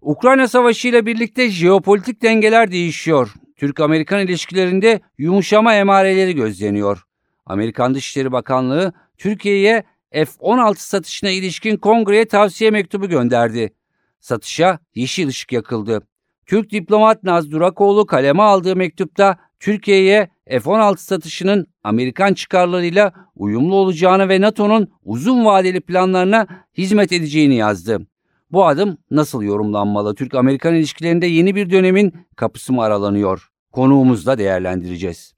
[0.00, 3.34] Ukrayna Savaşı ile birlikte jeopolitik dengeler değişiyor.
[3.56, 7.04] Türk-Amerikan ilişkilerinde yumuşama emareleri gözleniyor.
[7.46, 13.72] Amerikan Dışişleri Bakanlığı Türkiye'ye F-16 satışına ilişkin kongreye tavsiye mektubu gönderdi.
[14.20, 16.02] Satışa yeşil ışık yakıldı.
[16.46, 24.40] Türk diplomat Naz Durakoğlu kaleme aldığı mektupta Türkiye'ye F-16 satışının Amerikan çıkarlarıyla uyumlu olacağını ve
[24.40, 26.46] NATO'nun uzun vadeli planlarına
[26.78, 28.06] hizmet edeceğini yazdı.
[28.52, 30.14] Bu adım nasıl yorumlanmalı?
[30.14, 33.48] Türk-Amerikan ilişkilerinde yeni bir dönemin kapısı mı aralanıyor?
[33.72, 35.34] Konuğumuzla değerlendireceğiz.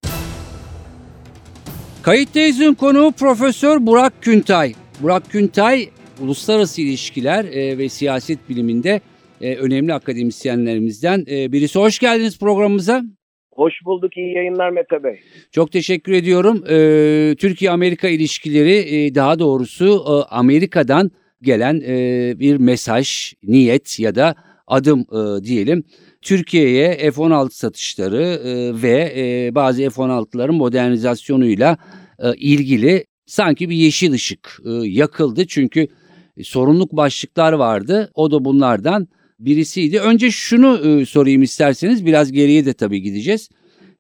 [2.03, 4.73] Kayıttayız'ın konuğu Profesör Burak Küntay.
[5.01, 5.89] Burak Küntay,
[6.23, 9.01] uluslararası ilişkiler e, ve siyaset biliminde
[9.41, 11.79] e, önemli akademisyenlerimizden e, birisi.
[11.79, 13.03] Hoş geldiniz programımıza.
[13.53, 14.17] Hoş bulduk.
[14.17, 15.21] İyi yayınlar Mete Bey.
[15.53, 16.65] Çok teşekkür ediyorum.
[16.71, 21.11] Ee, Türkiye-Amerika ilişkileri e, daha doğrusu e, Amerika'dan
[21.43, 24.35] gelen e, bir mesaj, niyet ya da
[24.67, 25.85] adım e, diyelim.
[26.23, 31.79] Türkiye'ye F-16 satışları e, ve e, bazı F-16'ların modernizasyonuyla
[32.19, 35.47] e, ilgili sanki bir yeşil ışık e, yakıldı.
[35.47, 35.89] Çünkü
[36.43, 38.11] sorunluk başlıklar vardı.
[38.15, 40.01] O da bunlardan birisiydi.
[40.01, 43.49] Önce şunu e, sorayım isterseniz biraz geriye de tabii gideceğiz.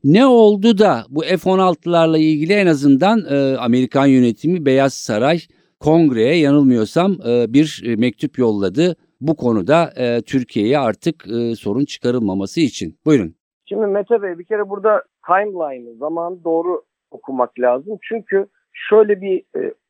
[0.04, 5.40] Ne oldu da bu F-16'larla ilgili en azından e, Amerikan yönetimi Beyaz Saray
[5.80, 8.96] kongreye yanılmıyorsam e, bir e, mektup yolladı.
[9.20, 12.98] Bu konuda e, Türkiye'ye artık e, sorun çıkarılmaması için.
[13.04, 13.34] Buyurun.
[13.66, 17.98] Şimdi Mete Bey bir kere burada timeline'ı, zamanı doğru okumak lazım.
[18.02, 19.44] Çünkü şöyle bir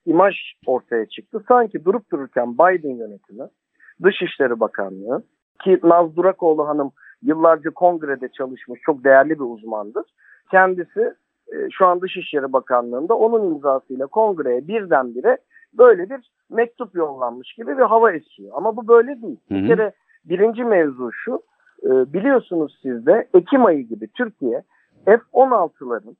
[0.06, 0.34] imaj
[0.66, 1.44] ortaya çıktı.
[1.48, 3.44] Sanki durup dururken Biden yönetimi,
[4.02, 5.22] Dışişleri Bakanlığı
[5.64, 6.92] ki Naz Durakoğlu Hanım
[7.22, 10.04] yıllarca kongrede çalışmış çok değerli bir uzmandır.
[10.50, 11.14] Kendisi
[11.72, 15.38] şu an Dışişleri Bakanlığı'nda onun imzasıyla kongreye birdenbire
[15.78, 18.52] böyle bir mektup yollanmış gibi bir hava esiyor.
[18.54, 19.40] Ama bu böyle değil.
[19.48, 19.58] Hı hı.
[19.58, 19.92] Bir kere
[20.24, 21.42] birinci mevzu şu,
[21.82, 24.62] e, biliyorsunuz siz de Ekim ayı gibi Türkiye
[25.04, 26.16] F-16'ların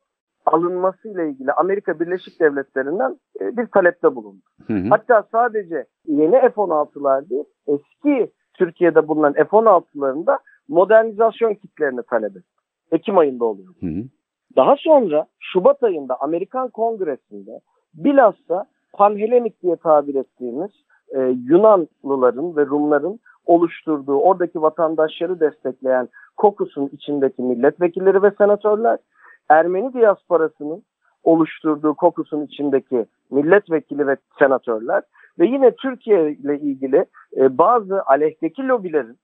[0.47, 4.43] alınmasıyla ilgili Amerika Birleşik Devletleri'nden e, bir talepte bulundu.
[4.67, 4.89] Hı hı.
[4.89, 12.47] Hatta sadece yeni F-16'lar değil, eski Türkiye'de bulunan F-16'ların da modernizasyon kitlerini talep etti.
[12.93, 13.75] Ekim ayında oluyor.
[13.81, 14.05] Hı hı.
[14.57, 17.61] Daha sonra Şubat ayında Amerikan Kongresi'nde
[17.95, 20.71] bilhassa Panhelenik diye tabir ettiğimiz
[21.15, 28.99] e, Yunanlıların ve Rumların oluşturduğu oradaki vatandaşları destekleyen kokusun içindeki milletvekilleri ve senatörler,
[29.49, 30.83] Ermeni diasporasının
[31.25, 35.03] oluşturduğu kokusun içindeki milletvekili ve senatörler
[35.39, 37.05] ve yine Türkiye ile ilgili
[37.37, 39.17] e, bazı aleyhteki lobilerin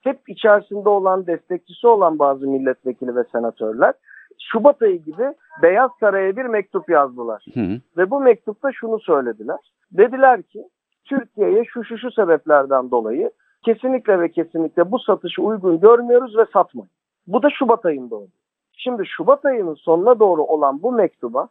[0.00, 3.94] hep içerisinde olan destekçisi olan bazı milletvekili ve senatörler
[4.40, 7.44] Şubat ayı gibi Beyaz Saray'a bir mektup yazdılar.
[7.54, 7.80] Hı.
[7.96, 9.58] Ve bu mektupta şunu söylediler.
[9.92, 10.64] Dediler ki
[11.04, 13.30] Türkiye'ye şu şu şu sebeplerden dolayı
[13.64, 16.90] kesinlikle ve kesinlikle bu satışı uygun görmüyoruz ve satmayın.
[17.26, 18.30] Bu da Şubat ayında oldu.
[18.72, 21.48] Şimdi Şubat ayının sonuna doğru olan bu mektuba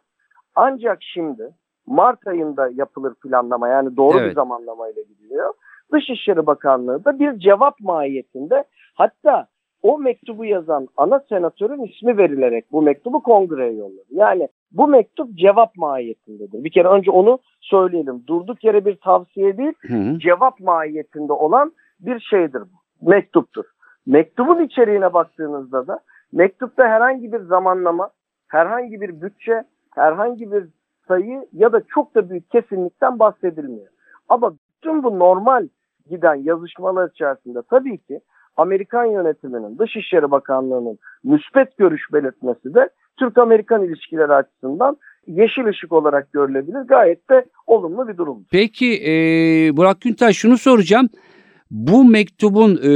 [0.54, 1.50] ancak şimdi
[1.86, 4.30] Mart ayında yapılır planlama yani doğru Evet.
[4.30, 5.54] bir zamanlamayla gidiliyor.
[5.92, 9.46] Dışişleri Bakanlığı da bir cevap mahiyetinde hatta
[9.82, 14.06] o mektubu yazan ana senatörün ismi verilerek bu mektubu kongreye yolladı.
[14.10, 16.64] Yani bu mektup cevap mahiyetindedir.
[16.64, 18.24] Bir kere önce onu söyleyelim.
[18.26, 20.18] Durduk yere bir tavsiye değil, Hı hı.
[20.18, 23.10] cevap mahiyetinde olan bir şeydir bu.
[23.10, 23.64] Mektuptur.
[24.06, 26.00] Mektubun içeriğine baktığınızda da
[26.32, 28.10] mektupta herhangi bir zamanlama,
[28.48, 30.64] herhangi bir bütçe, herhangi bir
[31.08, 33.88] sayı ya da çok da büyük kesinlikten bahsedilmiyor.
[34.28, 35.68] Ama bütün bu normal
[36.10, 38.20] giden yazışmalar içerisinde tabii ki
[38.56, 42.88] Amerikan yönetiminin, Dışişleri Bakanlığı'nın müspet görüş belirtmesi de
[43.18, 44.96] Türk-Amerikan ilişkileri açısından
[45.26, 46.80] yeşil ışık olarak görülebilir.
[46.88, 48.44] Gayet de olumlu bir durum.
[48.50, 49.12] Peki e,
[49.76, 51.08] Burak Güntaş şunu soracağım.
[51.70, 52.88] Bu mektubun e,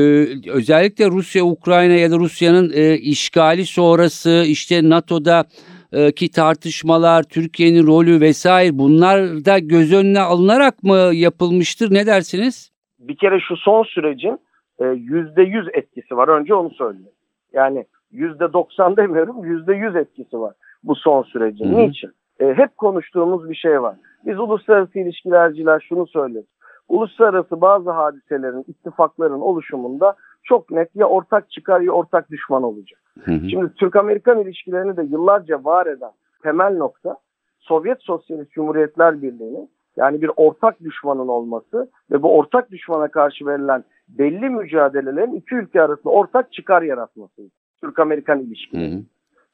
[0.50, 5.44] özellikle Rusya, Ukrayna ya da Rusya'nın e, işgali sonrası işte NATO'da
[5.92, 11.94] e, ki tartışmalar, Türkiye'nin rolü vesaire bunlar da göz önüne alınarak mı yapılmıştır?
[11.94, 12.70] Ne dersiniz?
[12.98, 14.38] Bir kere şu son sürecin
[14.84, 16.28] yüzde yüz etkisi var.
[16.28, 17.12] Önce onu söyleyeyim.
[17.52, 20.54] Yani yüzde doksan demiyorum, yüzde yüz etkisi var
[20.86, 21.72] bu son sürecin.
[21.72, 21.80] Hı hı.
[21.80, 22.10] Niçin?
[22.40, 23.96] E, hep konuştuğumuz bir şey var.
[24.26, 26.46] Biz uluslararası ilişkilerciler şunu söyleriz.
[26.88, 30.14] uluslararası bazı hadiselerin, ittifakların oluşumunda
[30.44, 33.00] çok net ya ortak çıkar ya ortak düşman olacak.
[33.24, 33.48] Hı hı.
[33.50, 36.12] Şimdi Türk-Amerikan ilişkilerini de yıllarca var eden
[36.42, 37.16] temel nokta
[37.58, 43.84] Sovyet Sosyalist Cumhuriyetler Birliği'nin yani bir ortak düşmanın olması ve bu ortak düşmana karşı verilen
[44.08, 47.42] belli mücadelelerin iki ülke arasında ortak çıkar yaratması.
[47.80, 48.92] Türk-Amerikan ilişkileri.
[48.92, 49.00] Hı hı.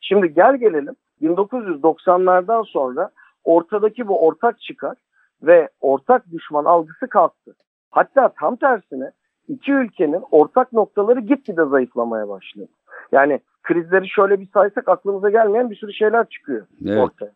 [0.00, 3.10] Şimdi gel gelelim 1990'lardan sonra
[3.44, 4.96] ortadaki bu ortak çıkar
[5.42, 7.54] ve ortak düşman algısı kalktı.
[7.90, 9.10] Hatta tam tersine
[9.48, 12.68] iki ülkenin ortak noktaları gitgide zayıflamaya başladı.
[13.12, 16.98] Yani krizleri şöyle bir saysak aklımıza gelmeyen bir sürü şeyler çıkıyor Evet.
[16.98, 17.32] ortaya.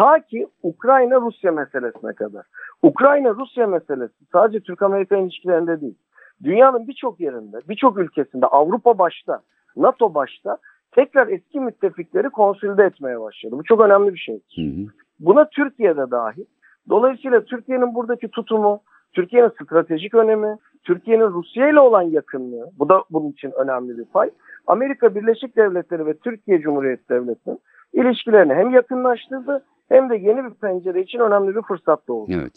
[0.00, 2.46] Ta ki Ukrayna-Rusya meselesine kadar.
[2.82, 5.98] Ukrayna-Rusya meselesi sadece Türk-Amerikan ilişkilerinde değil.
[6.44, 9.40] Dünyanın birçok yerinde, birçok ülkesinde, Avrupa başta,
[9.76, 10.58] NATO başta
[10.92, 13.58] tekrar eski müttefikleri konsolide etmeye başladı.
[13.58, 14.40] Bu çok önemli bir şey.
[14.56, 14.86] Hı hı.
[15.20, 16.44] Buna Türkiye'de dahil.
[16.88, 18.80] Dolayısıyla Türkiye'nin buradaki tutumu,
[19.12, 24.30] Türkiye'nin stratejik önemi, Türkiye'nin Rusya ile olan yakınlığı, bu da bunun için önemli bir pay.
[24.66, 27.58] Amerika Birleşik Devletleri ve Türkiye Cumhuriyeti Devleti'nin
[27.92, 32.32] ilişkilerini hem yakınlaştırdı hem de yeni bir pencere için önemli bir fırsat doğurdu.
[32.34, 32.52] Evet.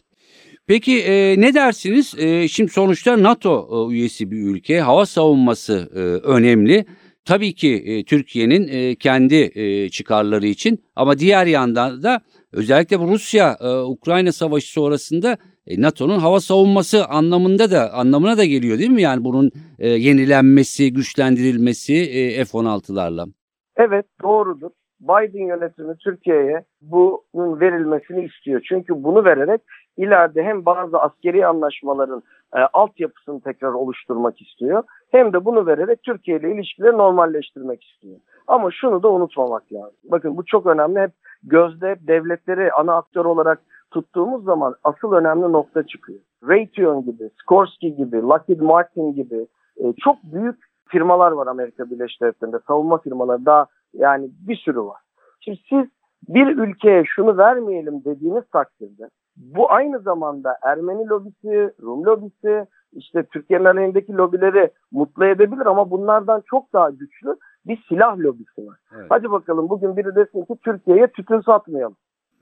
[0.68, 2.16] Peki e, ne dersiniz?
[2.20, 4.80] E, şimdi sonuçta NATO e, üyesi bir ülke.
[4.80, 6.86] Hava savunması e, önemli.
[7.26, 12.22] Tabii ki e, Türkiye'nin e, kendi e, çıkarları için ama diğer yandan da
[12.52, 15.38] özellikle bu Rusya-Ukrayna savaşı sonrasında
[15.68, 19.02] e, NATO'nun hava savunması anlamında da anlamına da geliyor değil mi?
[19.02, 23.32] Yani bunun e, yenilenmesi, güçlendirilmesi e, F-16'larla.
[23.78, 24.70] Evet doğrudur.
[25.04, 28.62] Biden yönetimi Türkiye'ye bunun verilmesini istiyor.
[28.70, 29.62] Çünkü bunu vererek
[29.98, 32.24] ileride hem bazı askeri anlaşmaların
[32.56, 34.84] e, altyapısını tekrar oluşturmak istiyor.
[35.12, 38.18] Hem de bunu vererek Türkiye ile ilişkileri normalleştirmek istiyor.
[38.48, 39.98] Ama şunu da unutmamak lazım.
[40.04, 41.00] Bakın bu çok önemli.
[41.00, 41.12] Hep
[41.44, 43.60] gözde hep devletleri ana aktör olarak
[43.92, 46.20] tuttuğumuz zaman asıl önemli nokta çıkıyor.
[46.48, 49.48] Raytheon gibi, Skorsky gibi, Lockheed Martin gibi
[49.78, 52.60] e, çok büyük firmalar var Amerika Birleşik Devletleri'nde.
[52.68, 55.02] Savunma firmaları daha yani bir sürü var.
[55.40, 55.86] Şimdi siz
[56.30, 63.66] bir ülkeye şunu vermeyelim dediğiniz takdirde bu aynı zamanda Ermeni lobisi, Rum lobisi, işte Türkiye'nin
[63.66, 67.36] aleyhindeki lobileri mutlu edebilir ama bunlardan çok daha güçlü
[67.66, 68.78] bir silah lobisi var.
[68.96, 69.06] Evet.
[69.10, 71.96] Hadi bakalım bugün biri desin ki Türkiye'ye tütün satmayalım.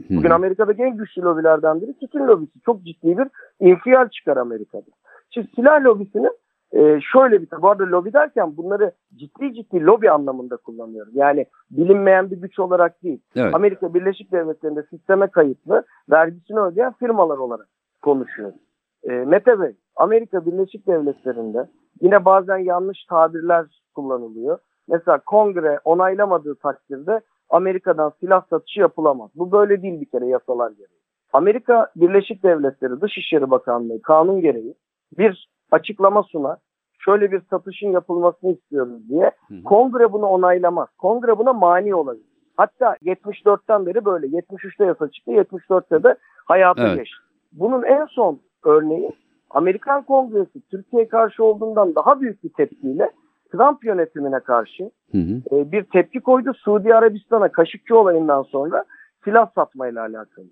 [0.10, 2.62] Bugün Amerika'daki en güçlü lobilerden biri tütün lobisi.
[2.66, 3.28] Çok ciddi bir
[3.60, 4.92] infial çıkar Amerika'da.
[5.30, 6.32] Şimdi silah lobisinin
[6.74, 11.12] e, şöyle bir bu arada lobi derken bunları ciddi ciddi lobi anlamında kullanıyorum.
[11.16, 13.22] Yani bilinmeyen bir güç olarak değil.
[13.36, 13.56] Evet.
[13.56, 17.68] Amerika Birleşik Devletleri'nde sisteme kayıtlı vergisini ödeyen firmalar olarak
[18.02, 18.60] konuşuyoruz.
[19.04, 21.70] E, Mete Bey, Amerika Birleşik Devletleri'nde
[22.02, 23.66] yine bazen yanlış tabirler
[23.96, 24.58] kullanılıyor.
[24.88, 29.30] Mesela kongre onaylamadığı takdirde Amerika'dan silah satışı yapılamaz.
[29.36, 31.02] Bu böyle değil bir kere yasalar gereği.
[31.34, 34.76] Amerika Birleşik Devletleri Dışişleri Bakanlığı kanun gereği
[35.18, 36.58] bir açıklama sunar.
[37.00, 39.32] Şöyle bir satışın yapılmasını istiyoruz diye.
[39.48, 39.64] Hı.
[39.64, 40.88] Kongre bunu onaylamaz.
[40.98, 42.26] Kongre buna mani olabilir.
[42.58, 44.28] Hatta 74'ten beri böyle.
[44.28, 45.32] 73'te yasa çıktı.
[45.32, 46.16] 74'te de
[46.46, 46.98] hayata Evet.
[46.98, 47.18] geçti.
[47.52, 49.12] Bunun en son örneği
[49.50, 53.12] Amerikan Kongresi Türkiye'ye karşı olduğundan daha büyük bir tepkiyle
[53.52, 55.56] Trump yönetimine karşı Hı hı.
[55.56, 56.54] e, bir tepki koydu.
[56.54, 58.84] Suudi Arabistan'a Kaşıkçı olayından sonra
[59.24, 60.46] silah satmayla alakalı.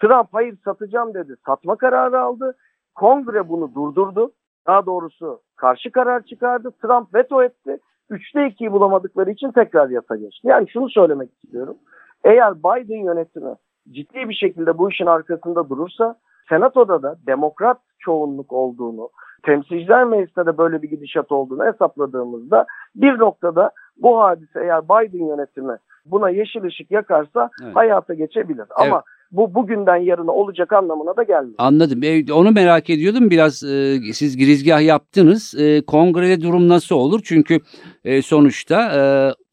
[0.00, 1.34] Trump hayır satacağım dedi.
[1.46, 2.56] Satma kararı aldı.
[2.94, 4.32] Kongre bunu durdurdu.
[4.66, 6.70] Daha doğrusu karşı karar çıkardı.
[6.82, 7.78] Trump veto etti.
[8.10, 10.48] Üçte 2'yi bulamadıkları için tekrar yasa geçti.
[10.48, 11.76] Yani şunu söylemek istiyorum.
[12.24, 13.54] Eğer Biden yönetimi
[13.90, 16.16] ciddi bir şekilde bu işin arkasında durursa
[16.48, 19.10] Senato'da da demokrat çoğunluk olduğunu,
[19.42, 25.76] temsilciler meclisinde de böyle bir gidişat olduğunu hesapladığımızda bir noktada bu hadise eğer Biden yönetimi
[26.06, 27.76] buna yeşil ışık yakarsa Evet.
[27.76, 28.66] hayata geçebilir.
[28.76, 29.02] Ama
[29.36, 31.54] bu bugünden yarına olacak anlamına da gelmiyor.
[31.58, 32.02] Anladım.
[32.02, 33.30] E, onu merak ediyordum.
[33.30, 35.54] Biraz e, siz girizgah yaptınız.
[35.58, 37.20] E, kongrede durum nasıl olur?
[37.24, 37.60] Çünkü
[38.04, 39.00] e, sonuçta e,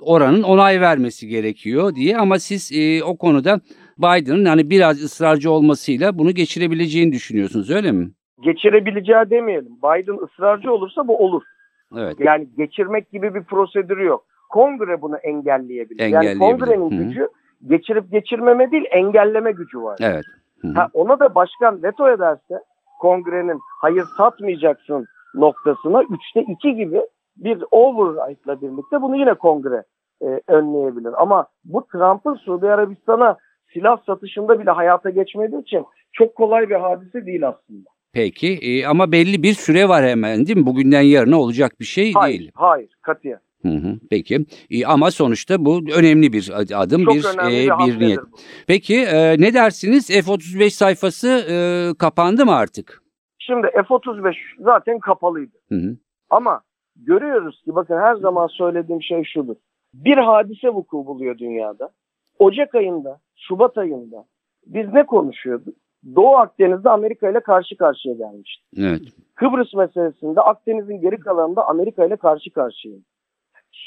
[0.02, 2.18] oranın onay vermesi gerekiyor diye.
[2.18, 3.60] Ama siz e, o konuda
[3.98, 8.12] Biden'ın hani biraz ısrarcı olmasıyla bunu geçirebileceğini düşünüyorsunuz öyle mi?
[8.42, 9.72] Geçirebileceği demeyelim.
[9.84, 11.44] Biden ısrarcı olursa bu olur.
[11.98, 12.16] Evet.
[12.20, 14.26] Yani geçirmek gibi bir prosedürü yok.
[14.50, 16.00] Kongre bunu engelleyebilir.
[16.00, 16.40] Yani Engelleyebilir.
[16.40, 17.28] kongrenin Hı hı.
[17.68, 19.98] Geçirip geçirmeme değil engelleme gücü var.
[20.02, 20.24] Evet.
[20.62, 20.74] Hı hı.
[20.74, 22.64] Ha, ona da başkan veto ederse
[23.00, 27.02] kongrenin hayır satmayacaksın noktasına üçte iki gibi
[27.38, 29.84] bir override'la birlikte bunu yine kongre
[30.22, 31.22] e, önleyebilir.
[31.22, 33.38] Ama bu Trump'ın Suudi Arabistan'a
[33.74, 37.90] silah satışında bile hayata geçmediği için çok kolay bir hadise değil aslında.
[38.14, 40.66] Peki e, ama belli bir süre var hemen değil mi?
[40.66, 42.52] Bugünden yarına olacak bir şey Hayır, değil.
[42.56, 43.40] hayır, katiyen.
[43.62, 48.00] Hı hı, peki E, ama sonuçta bu önemli bir ad- adım, Çok bir e, bir
[48.00, 48.20] niyet.
[48.20, 48.38] bu.
[48.68, 50.08] Peki e, ne dersiniz?
[50.10, 51.56] F-35 sayfası e,
[51.98, 53.02] kapandı mı artık?
[53.40, 55.58] Şimdi F-35 zaten kapalıydı.
[55.70, 55.98] Hı hı.
[56.30, 56.62] Ama
[56.96, 59.56] görüyoruz ki bakın her zaman söylediğim şey şudur.
[59.94, 61.90] Bir hadise vuku buluyor dünyada.
[62.40, 64.26] Ocak ayında, Şubat ayında
[64.66, 65.76] biz ne konuşuyorduk?
[66.16, 68.64] Doğu Akdeniz'de Amerika ile karşı karşıya gelmişti.
[68.78, 69.02] Evet.
[69.36, 73.06] Kıbrıs meselesinde Akdeniz'in geri kalanında Amerika ile karşı karşıyaydık.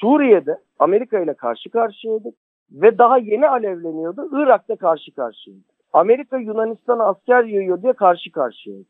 [0.00, 2.34] Suriye'de Amerika ile karşı karşıyaydık
[2.72, 4.28] ve daha yeni alevleniyordu.
[4.32, 5.64] Irak'ta karşı karşıyaydık.
[5.92, 8.86] Amerika Yunanistan'a asker yığıyor diye karşı karşıyaydık.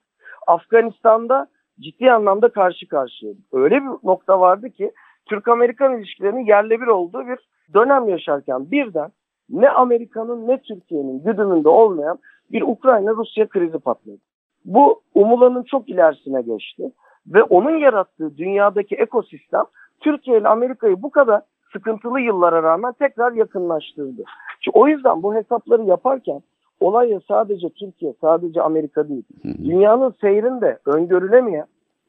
[0.46, 1.46] Afganistan'da
[1.80, 3.44] ciddi anlamda karşı karşıyaydık.
[3.52, 4.92] Öyle bir nokta vardı ki
[5.26, 7.38] Türk-Amerikan ilişkilerinin yerle bir olduğu bir
[7.75, 9.11] dönem yaşarken birden
[9.50, 12.18] ne Amerika'nın ne Türkiye'nin güdümünde olmayan
[12.52, 14.18] bir Ukrayna-Rusya krizi patladı.
[14.64, 16.82] Bu umulanın çok ilerisine geçti
[17.26, 19.64] ve onun yarattığı dünyadaki ekosistem
[20.04, 21.42] Türkiye ile Amerika'yı bu kadar
[21.73, 24.23] sıkıntılı yıllara rağmen tekrar yakınlaştırdı.
[24.61, 26.40] Çünkü o yüzden bu hesapları yaparken
[26.80, 29.25] olay sadece Türkiye, sadece Amerika değil.
[29.44, 31.66] Dünyanın seyrinde öngörülemeyen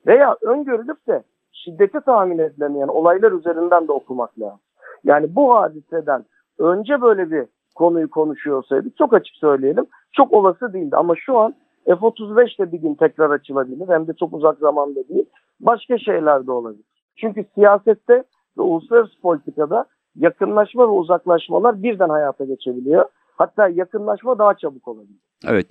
[0.08, 4.60] veya öngörülüp de şiddeti tahmin edilemeyen olaylar üzerinden de okumak lazım.
[5.04, 6.26] Yani bu hadiseden
[6.60, 10.96] önce böyle bir konuyu konuşuyor olsaydık çok açık söyleyelim çok olası değildi.
[10.96, 15.26] Ama şu an F-35 de bir gün tekrar açılabilir hem de çok uzak zamanda değil.
[15.60, 16.95] Başka şeyler de olabilir.
[17.16, 18.24] Çünkü siyasette
[18.58, 23.06] ve uluslararası politikada yakınlaşma ve uzaklaşmalar birden hayata geçebiliyor.
[23.38, 25.20] Hatta yakınlaşma daha çabuk olabilir.
[25.48, 25.68] Evet.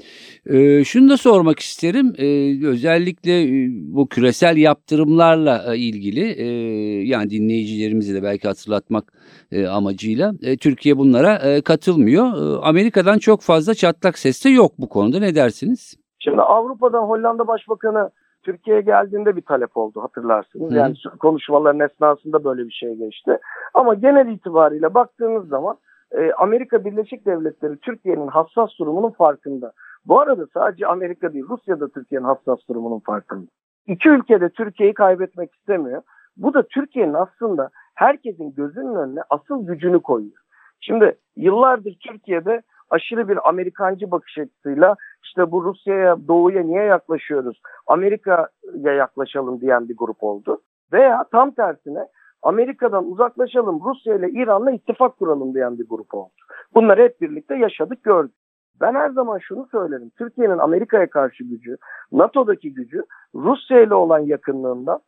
[0.47, 2.13] Ee, şunu da sormak isterim.
[2.19, 6.47] Ee, özellikle e, bu küresel yaptırımlarla e, ilgili e,
[7.07, 9.13] yani dinleyicilerimizi de belki hatırlatmak
[9.53, 12.27] e, amacıyla e, Türkiye bunlara e, katılmıyor.
[12.27, 15.19] E, Amerika'dan çok fazla çatlak ses de yok bu konuda.
[15.19, 15.95] Ne dersiniz?
[16.19, 18.11] Şimdi Avrupa'dan Hollanda Başbakanı
[18.45, 20.71] Türkiye'ye geldiğinde bir talep oldu hatırlarsınız.
[20.71, 20.75] Hı.
[20.75, 23.39] Yani konuşmaların esnasında böyle bir şey geçti.
[23.75, 25.77] Ama genel itibariyle baktığınız zaman
[26.13, 29.73] e, Amerika Birleşik Devletleri Türkiye'nin hassas durumunun farkında.
[30.07, 33.47] Bu arada sadece Amerika değil Rusya da Türkiye'nin hassas durumunun farkında.
[33.87, 36.03] İki ülke de Türkiye'yi kaybetmek istemiyor.
[36.37, 40.43] Bu da Türkiye'nin aslında herkesin gözünün önüne asıl gücünü koyuyor.
[40.81, 42.63] Şimdi yıllardır Türkiye'de
[42.95, 47.61] aşırı bir Amerikancı bakış açısıyla işte bu Rusya'ya, Doğu'ya niye yaklaşıyoruz?
[47.87, 50.61] Amerika'ya yaklaşalım diyen bir grup oldu.
[50.93, 52.07] Veya tam tersine
[52.43, 56.33] Amerika'dan uzaklaşalım, Rusya ile İran'la ittifak kuralım diyen bir grup oldu.
[56.75, 58.35] Bunları hep birlikte yaşadık, gördük.
[58.81, 60.11] Ben her zaman şunu söylerim.
[60.19, 61.77] Türkiye'nin Amerika'ya karşı gücü,
[62.13, 63.03] NATO'daki gücü
[63.35, 65.01] Rusya ile olan yakınlığından,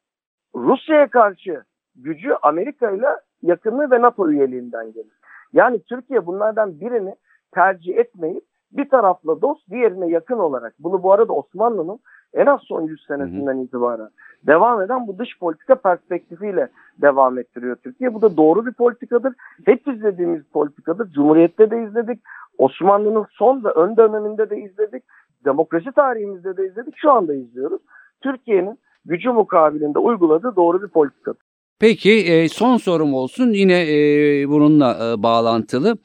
[0.55, 1.65] Rusya'ya karşı
[1.97, 3.09] gücü Amerika ile
[3.43, 5.17] yakınlığı ve NATO üyeliğinden gelir.
[5.53, 7.15] Yani Türkiye bunlardan birini
[7.57, 10.75] tercih etmeyip bir tarafla dost, diğerine yakın olarak.
[10.79, 11.99] Bunu bu arada Osmanlı'nın
[12.35, 14.09] en az son 100 senesinden itibaren
[14.47, 16.69] devam eden bu dış politika perspektifiyle
[17.03, 18.15] devam ettiriyor Türkiye.
[18.15, 19.35] Bu da doğru bir politikadır.
[19.65, 21.13] Hep izlediğimiz politikadır.
[21.13, 22.21] Cumhuriyette de izledik.
[22.59, 25.03] Osmanlı'nın son ve ön döneminde de izledik.
[25.45, 26.95] Demokrasi tarihimizde de izledik.
[26.97, 27.81] Şu anda izliyoruz.
[28.23, 31.43] Türkiye'nin gücü mukabilinde uyguladığı doğru bir politikadır.
[31.81, 35.97] Peki e, son sorum olsun yine e, bununla e, bağlantılı.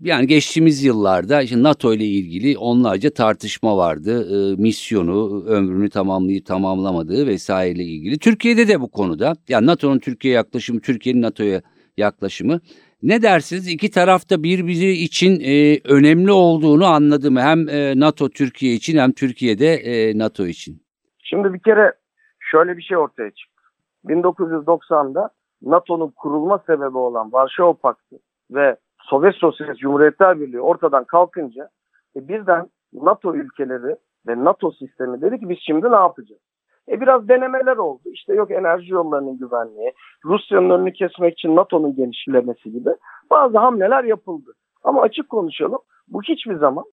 [0.00, 4.28] Yani geçtiğimiz yıllarda işte NATO ile ilgili onlarca tartışma vardı.
[4.34, 8.18] E, misyonu, ömrünü tamamlayıp tamamlamadığı vesaireyle ilgili.
[8.18, 11.62] Türkiye'de de bu konuda yani NATO'nun Türkiye yaklaşımı, Türkiye'nin NATO'ya
[11.96, 12.60] yaklaşımı.
[13.02, 13.68] Ne dersiniz?
[13.68, 17.36] İki tarafta birbiri için e, önemli olduğunu anladım.
[17.36, 20.82] Hem e, NATO Türkiye için hem Türkiye'de e, NATO için.
[21.18, 21.92] Şimdi bir kere
[22.38, 23.62] şöyle bir şey ortaya çıktı.
[24.04, 25.30] 1990'da
[25.62, 28.16] NATO'nun kurulma sebebi olan Varşova Paktı
[28.50, 28.76] ve
[29.06, 31.68] Sovyet Sosyalist Cumhuriyetler Birliği ortadan kalkınca
[32.16, 33.96] e, birden NATO ülkeleri
[34.26, 36.40] ve NATO sistemi dedi ki biz şimdi ne yapacağız?
[36.88, 38.02] E biraz denemeler oldu.
[38.04, 39.92] İşte yok enerji yollarının güvenliği,
[40.24, 42.90] Rusya'nın önünü kesmek için NATO'nun genişlemesi gibi
[43.30, 44.52] bazı hamleler yapıldı.
[44.84, 46.84] Ama açık konuşalım bu hiçbir zaman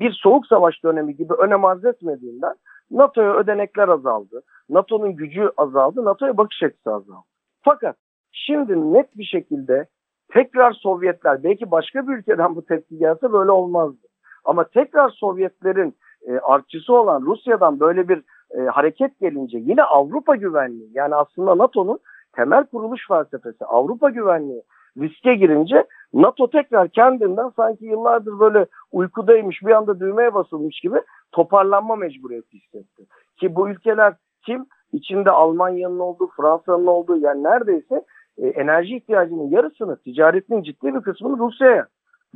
[0.00, 2.54] bir soğuk savaş dönemi gibi önem arz etmediğinden
[2.90, 4.42] NATO'ya ödenekler azaldı.
[4.68, 6.04] NATO'nun gücü azaldı.
[6.04, 7.26] NATO'ya bakış açısı azaldı.
[7.62, 7.96] Fakat
[8.32, 9.86] şimdi net bir şekilde
[10.32, 14.06] tekrar Sovyetler belki başka bir ülkeden bu tepki gelse böyle olmazdı.
[14.44, 15.96] Ama tekrar Sovyetlerin
[16.26, 18.22] e, artçısı olan Rusya'dan böyle bir
[18.58, 21.98] e, hareket gelince yine Avrupa güvenliği yani aslında NATO'nun
[22.32, 24.62] temel kuruluş felsefesi Avrupa güvenliği
[24.98, 31.96] riske girince NATO tekrar kendinden sanki yıllardır böyle uykudaymış bir anda düğmeye basılmış gibi toparlanma
[31.96, 33.06] mecburiyeti hissetti.
[33.40, 34.14] Ki bu ülkeler
[34.46, 34.66] kim?
[34.92, 38.04] İçinde Almanya'nın olduğu, Fransa'nın olduğu yani neredeyse
[38.38, 41.86] e, enerji ihtiyacının yarısını, ticaretinin ciddi bir kısmını Rusya'ya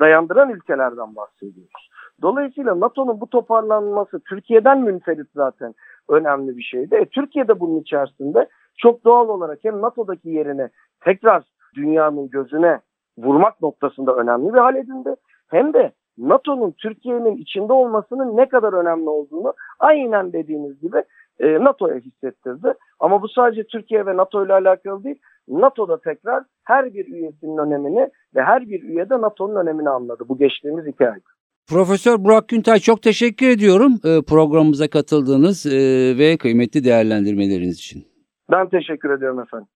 [0.00, 1.88] dayandıran ülkelerden bahsediyoruz.
[2.22, 5.74] Dolayısıyla NATO'nun bu toparlanması Türkiye'den münferit zaten
[6.08, 6.94] önemli bir şeydi.
[6.94, 10.68] E, Türkiye de bunun içerisinde çok doğal olarak hem NATO'daki yerine
[11.00, 12.80] tekrar dünyanın gözüne
[13.18, 15.14] vurmak noktasında önemli bir hal edindi.
[15.48, 21.02] Hem de NATO'nun Türkiye'nin içinde olmasının ne kadar önemli olduğunu aynen dediğiniz gibi
[21.40, 22.74] e, NATO'ya hissettirdi.
[23.00, 25.20] Ama bu sadece Türkiye ve NATO ile alakalı değil.
[25.48, 30.38] NATO'da tekrar her bir üyesinin önemini ve her bir üye de NATO'nun önemini anladı bu
[30.38, 31.20] geçtiğimiz iki ay.
[31.68, 35.78] Profesör Burak Güntay çok teşekkür ediyorum e, programımıza katıldığınız e,
[36.18, 38.04] ve kıymetli değerlendirmeleriniz için.
[38.52, 39.68] Ben teşekkür ediyorum efendim.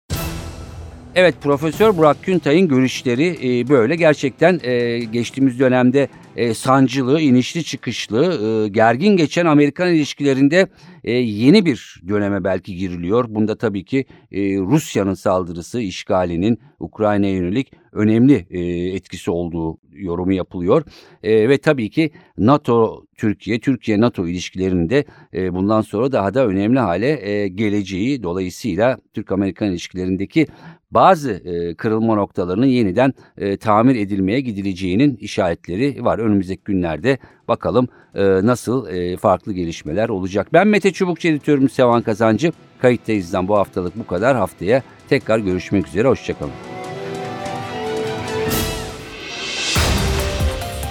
[1.14, 8.24] Evet Profesör Burak Güntay'ın görüşleri e, böyle gerçekten e, geçtiğimiz dönemde e, sancılı, inişli çıkışlı,
[8.24, 10.66] e, gergin geçen Amerikan ilişkilerinde
[11.04, 13.24] e, yeni bir döneme belki giriliyor.
[13.28, 18.60] Bunda tabii ki e, Rusya'nın saldırısı, işgalinin Ukrayna'ya yönelik önemli e,
[18.96, 20.82] etkisi olduğu yorumu yapılıyor.
[21.22, 27.30] E, ve tabii ki NATO, Türkiye, Türkiye-NATO ilişkilerinde e, bundan sonra daha da önemli hale
[27.30, 30.46] e, geleceği dolayısıyla Türk-Amerikan ilişkilerindeki
[30.90, 36.18] bazı e, kırılma noktalarının yeniden e, tamir edilmeye gidileceğinin işaretleri var.
[36.18, 37.18] Önümüzdeki günlerde
[37.48, 40.48] bakalım e, nasıl e, farklı gelişmeler olacak.
[40.52, 42.52] Ben Mete Çubukçu editörüm Sevan Kazancı.
[42.78, 44.36] Kayıttayız'dan bu haftalık bu kadar.
[44.36, 46.08] Haftaya tekrar görüşmek üzere.
[46.08, 46.52] Hoşçakalın.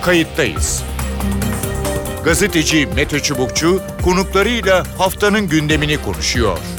[0.01, 0.84] Kayıttayız.
[2.25, 6.78] Gazeteci Mete Çubukçu konuklarıyla haftanın gündemini konuşuyor.